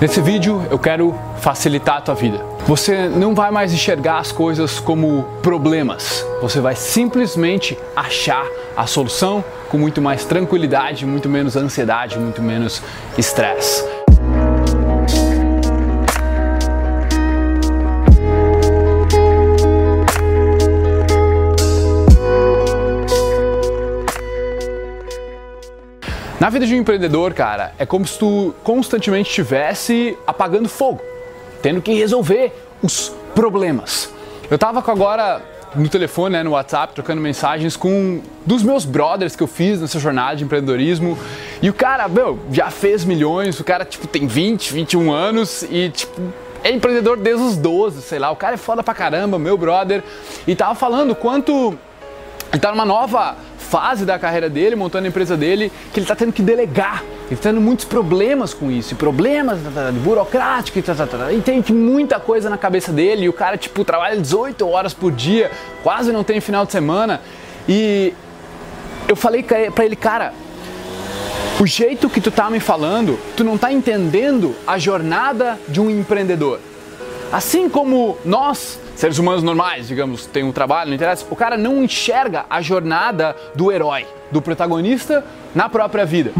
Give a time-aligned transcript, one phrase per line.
[0.00, 2.42] Nesse vídeo eu quero facilitar a tua vida.
[2.66, 6.24] Você não vai mais enxergar as coisas como problemas.
[6.40, 12.82] Você vai simplesmente achar a solução com muito mais tranquilidade, muito menos ansiedade, muito menos
[13.18, 13.89] estresse.
[26.50, 31.00] Na vida de um empreendedor, cara, é como se tu constantemente estivesse apagando fogo,
[31.62, 34.12] tendo que resolver os problemas.
[34.50, 35.40] Eu tava com agora
[35.76, 39.80] no telefone, né, no WhatsApp, trocando mensagens com um dos meus brothers que eu fiz
[39.80, 41.16] nessa jornada de empreendedorismo.
[41.62, 45.88] E o cara, meu, já fez milhões, o cara, tipo, tem 20, 21 anos e,
[45.90, 46.20] tipo,
[46.64, 48.28] é empreendedor desde os 12, sei lá.
[48.32, 50.02] O cara é foda pra caramba, meu brother.
[50.48, 51.78] E tava falando quanto
[52.52, 53.36] ele tá numa nova
[53.70, 57.04] fase da carreira dele, montando a empresa dele, que ele está tendo que delegar.
[57.26, 60.82] Ele está tendo muitos problemas com isso, problemas tá, tá, tá, burocráticos,
[61.32, 63.26] e tem muita coisa na cabeça dele.
[63.26, 65.52] E o cara, tipo, trabalha 18 horas por dia,
[65.84, 67.20] quase não tem final de semana.
[67.68, 68.12] E
[69.06, 70.32] eu falei para ele, cara,
[71.60, 75.88] o jeito que tu tá me falando, tu não tá entendendo a jornada de um
[75.88, 76.58] empreendedor.
[77.30, 81.82] Assim como nós seres humanos normais, digamos, tem um trabalho, não interessa, o cara não
[81.82, 86.32] enxerga a jornada do herói, do protagonista na própria vida.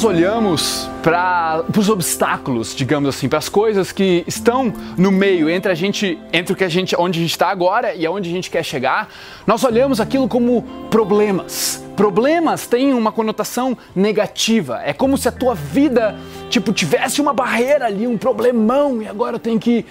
[0.00, 5.72] nós olhamos para os obstáculos, digamos assim, para as coisas que estão no meio entre
[5.72, 8.32] a gente, entre o que a gente, onde a gente está agora e aonde a
[8.32, 9.08] gente quer chegar,
[9.46, 11.82] nós olhamos aquilo como problemas.
[11.96, 14.80] Problemas têm uma conotação negativa.
[14.84, 16.16] É como se a tua vida,
[16.50, 19.86] tipo, tivesse uma barreira ali, um problemão e agora eu tenho que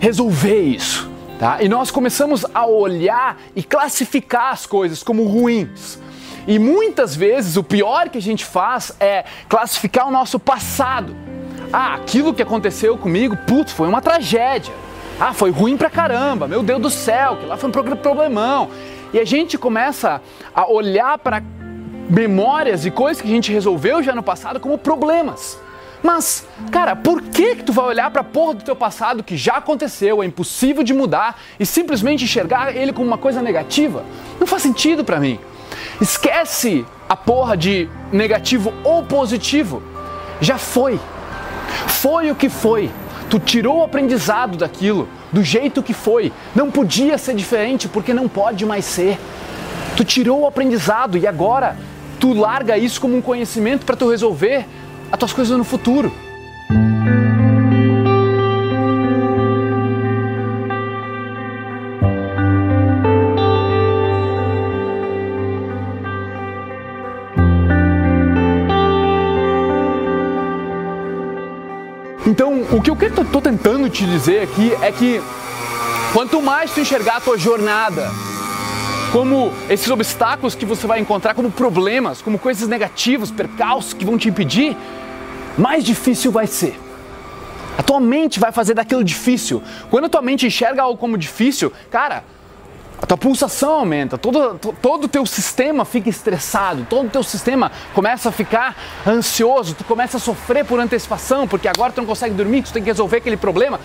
[0.00, 1.08] resolver isso.
[1.38, 1.62] Tá?
[1.62, 6.00] E nós começamos a olhar e classificar as coisas como ruins.
[6.48, 11.14] E muitas vezes o pior que a gente faz é classificar o nosso passado.
[11.70, 14.72] Ah, aquilo que aconteceu comigo, putz, foi uma tragédia.
[15.20, 18.70] Ah, foi ruim pra caramba, meu Deus do céu, que lá foi um problemão.
[19.12, 20.22] E a gente começa
[20.54, 21.42] a olhar para
[22.08, 25.60] memórias e coisas que a gente resolveu já no passado como problemas.
[26.02, 29.56] Mas, cara, por que, que tu vai olhar para porra do teu passado que já
[29.56, 34.02] aconteceu, é impossível de mudar e simplesmente enxergar ele como uma coisa negativa?
[34.40, 35.38] Não faz sentido para mim.
[36.00, 39.82] Esquece a porra de negativo ou positivo.
[40.40, 41.00] Já foi.
[41.86, 42.90] Foi o que foi.
[43.30, 46.32] Tu tirou o aprendizado daquilo, do jeito que foi.
[46.54, 49.18] Não podia ser diferente porque não pode mais ser.
[49.96, 51.76] Tu tirou o aprendizado e agora
[52.20, 54.66] tu larga isso como um conhecimento para tu resolver
[55.10, 56.12] as tuas coisas no futuro.
[72.78, 75.20] O que eu estou tentando te dizer aqui é que
[76.12, 78.08] quanto mais tu enxergar a tua jornada
[79.10, 84.16] como esses obstáculos que você vai encontrar como problemas, como coisas negativas, percalços que vão
[84.16, 84.76] te impedir,
[85.56, 86.78] mais difícil vai ser.
[87.76, 89.60] A tua mente vai fazer daquilo difícil.
[89.90, 92.22] Quando a tua mente enxerga algo como difícil, cara,
[93.00, 97.70] a tua pulsação aumenta, todo, todo o teu sistema fica estressado, todo o teu sistema
[97.94, 98.76] começa a ficar
[99.06, 102.82] ansioso, tu começa a sofrer por antecipação, porque agora tu não consegue dormir, tu tem
[102.82, 103.78] que resolver aquele problema.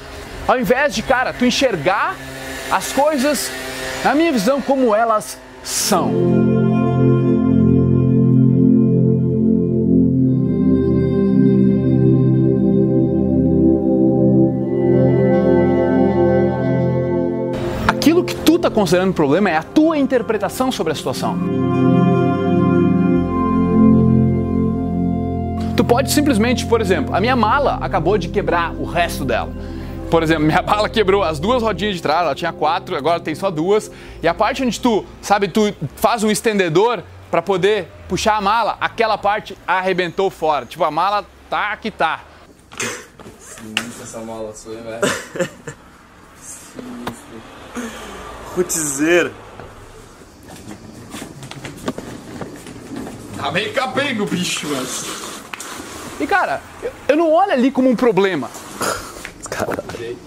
[0.47, 2.16] Ao invés de, cara, tu enxergar
[2.72, 3.51] as coisas,
[4.03, 6.43] na minha visão, como elas são.
[18.73, 21.38] Considerando problema é a tua interpretação sobre a situação.
[25.75, 29.51] Tu pode simplesmente, por exemplo, a minha mala acabou de quebrar o resto dela.
[30.09, 33.33] Por exemplo, minha mala quebrou as duas rodinhas de trás, ela tinha quatro, agora tem
[33.33, 33.89] só duas.
[34.21, 37.01] E a parte onde tu, sabe, tu faz um estendedor
[37.31, 40.65] para poder puxar a mala, aquela parte arrebentou fora.
[40.65, 42.21] Tipo, a mala tá que tá.
[43.39, 45.01] Sinistra essa mala sua, velho.
[46.75, 47.94] Vou
[48.61, 49.31] dizer.
[53.38, 55.05] Tá meio capengo, bicho, mas.
[56.19, 56.61] E cara,
[57.07, 58.50] eu não olho ali como um problema.
[59.50, 60.17] Caralho.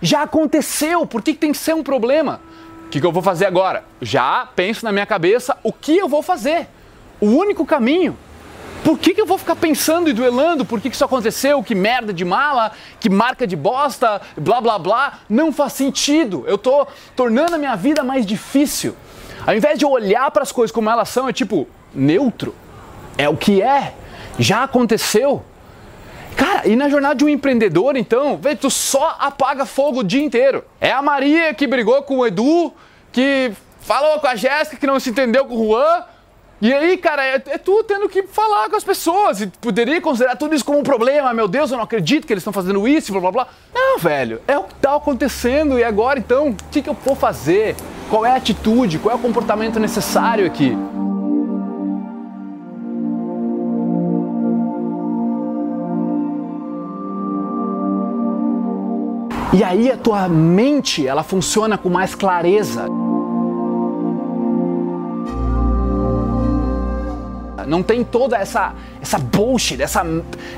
[0.00, 2.40] Já aconteceu, por que tem que ser um problema?
[2.86, 3.84] O que, que eu vou fazer agora?
[4.00, 6.68] Já penso na minha cabeça o que eu vou fazer.
[7.20, 8.16] O único caminho.
[8.90, 10.64] Por que, que eu vou ficar pensando e duelando?
[10.64, 11.62] Por que, que isso aconteceu?
[11.62, 12.72] Que merda de mala?
[12.98, 14.20] Que marca de bosta?
[14.36, 15.20] Blá blá blá.
[15.28, 16.42] Não faz sentido.
[16.44, 16.84] Eu tô
[17.14, 18.96] tornando a minha vida mais difícil.
[19.46, 22.52] Ao invés de olhar para as coisas como elas são, é tipo neutro.
[23.16, 23.94] É o que é.
[24.40, 25.44] Já aconteceu.
[26.36, 30.24] Cara, e na jornada de um empreendedor, então, vê, tu só apaga fogo o dia
[30.24, 30.64] inteiro.
[30.80, 32.72] É a Maria que brigou com o Edu,
[33.12, 33.52] que
[33.82, 36.02] falou com a Jéssica, que não se entendeu com o Juan.
[36.60, 39.40] E aí, cara, é, é, tu tendo que falar com as pessoas.
[39.40, 41.32] E poderia considerar tudo isso como um problema.
[41.32, 43.48] Meu Deus, eu não acredito que eles estão fazendo isso, blá blá blá.
[43.74, 45.78] Não, velho, é o que está acontecendo.
[45.78, 47.74] E agora, então, o que, que eu vou fazer?
[48.10, 48.98] Qual é a atitude?
[48.98, 50.76] Qual é o comportamento necessário aqui?
[59.52, 62.99] E aí a tua mente, ela funciona com mais clareza.
[67.70, 70.02] Não tem toda essa essa bullshit, essa,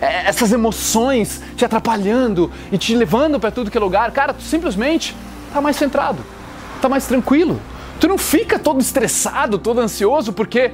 [0.01, 4.11] é, essas emoções te atrapalhando e te levando para tudo que é lugar.
[4.11, 5.15] Cara, tu simplesmente
[5.53, 6.25] tá mais centrado,
[6.81, 7.61] tá mais tranquilo.
[8.01, 10.73] Tu não fica todo estressado, todo ansioso porque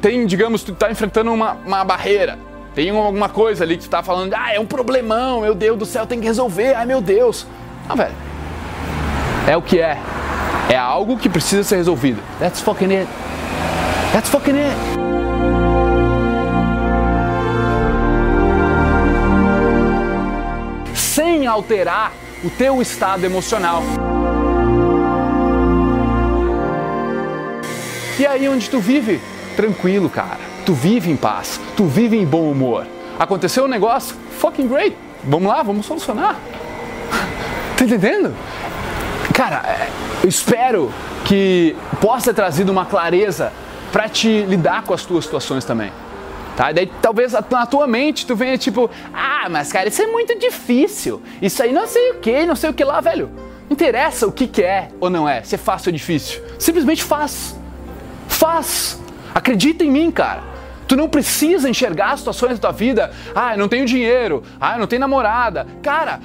[0.00, 2.38] tem, digamos, tu tá enfrentando uma, uma barreira
[2.74, 5.86] tem alguma coisa ali que tu tá falando, ah, é um problemão, meu Deus do
[5.86, 7.46] céu, tem que resolver, ai meu Deus.
[7.88, 8.14] Ah, velho.
[9.46, 9.96] É o que é.
[10.68, 12.20] É algo que precisa ser resolvido.
[12.40, 13.08] That's fucking it.
[14.12, 15.03] That's fucking it.
[21.54, 22.12] Alterar
[22.42, 23.82] o teu estado emocional.
[28.18, 29.20] E aí onde tu vive?
[29.56, 32.86] Tranquilo, cara tu vive em paz, tu vive em bom humor.
[33.18, 36.36] Aconteceu um negócio, fucking great, vamos lá, vamos solucionar.
[37.76, 38.34] tá entendendo?
[39.32, 39.88] Cara, é,
[40.22, 40.92] eu espero
[41.24, 43.52] que possa ter trazido uma clareza
[43.92, 45.92] para te lidar com as tuas situações também.
[46.56, 46.70] Tá?
[46.70, 51.20] Daí talvez na tua mente tu venha tipo, ah, mas cara, isso é muito difícil.
[51.42, 53.30] Isso aí não sei o que, não sei o que lá, velho.
[53.68, 56.42] Não interessa o que, que é ou não é, se é fácil ou difícil.
[56.58, 57.56] Simplesmente faz.
[58.28, 59.00] Faz.
[59.34, 60.42] Acredita em mim, cara.
[60.86, 63.10] Tu não precisa enxergar as situações da tua vida.
[63.34, 64.42] Ah, eu não tenho dinheiro.
[64.60, 65.66] Ah, eu não tenho namorada.
[65.82, 66.20] Cara,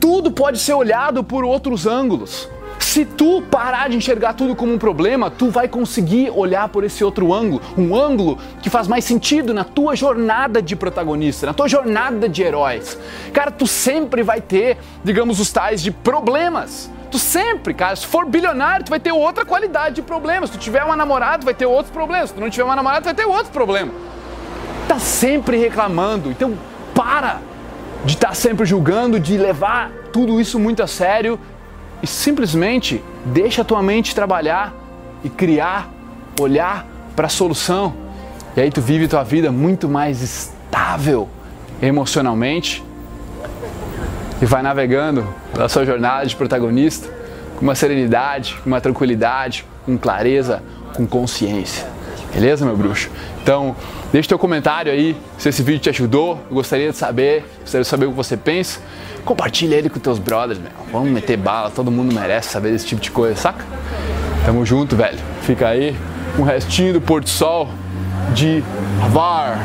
[0.00, 2.48] tudo pode ser olhado por outros ângulos.
[2.96, 7.04] Se tu parar de enxergar tudo como um problema, tu vai conseguir olhar por esse
[7.04, 11.68] outro ângulo, um ângulo que faz mais sentido na tua jornada de protagonista, na tua
[11.68, 12.98] jornada de heróis.
[13.34, 16.90] Cara, tu sempre vai ter, digamos, os tais de problemas.
[17.10, 20.48] Tu sempre, cara, se for bilionário, tu vai ter outra qualidade de problemas.
[20.48, 22.30] Se tu tiver uma namorada, vai ter outros problemas.
[22.30, 23.94] Se tu não tiver uma namorada, tu vai ter outros problemas.
[24.88, 26.30] Tá sempre reclamando.
[26.30, 26.54] Então,
[26.94, 27.40] para
[28.06, 31.38] de estar tá sempre julgando, de levar tudo isso muito a sério
[32.02, 34.74] e simplesmente deixa a tua mente trabalhar
[35.24, 35.90] e criar,
[36.40, 37.94] olhar para a solução.
[38.56, 41.28] E aí tu vive tua vida muito mais estável
[41.80, 42.84] emocionalmente
[44.40, 45.26] e vai navegando
[45.56, 47.08] na sua jornada de protagonista
[47.56, 50.62] com uma serenidade, com uma tranquilidade, com clareza,
[50.94, 51.95] com consciência.
[52.36, 53.08] Beleza, meu bruxo?
[53.42, 53.74] Então,
[54.12, 56.38] deixe teu comentário aí se esse vídeo te ajudou.
[56.50, 58.78] Eu gostaria de saber, gostaria de saber o que você pensa.
[59.24, 60.70] Compartilha ele com teus brothers, meu.
[60.92, 63.64] Vamos meter bala, todo mundo merece saber desse tipo de coisa, saca?
[64.44, 65.18] Tamo junto, velho.
[65.44, 65.96] Fica aí
[66.38, 67.70] um restinho do Porto Sol
[68.34, 68.62] de
[69.10, 69.58] Hvar,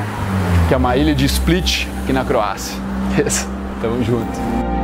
[0.69, 2.73] que é uma ilha de Split aqui na Croácia.
[3.13, 3.47] Beleza?
[3.81, 4.80] Tamo junto.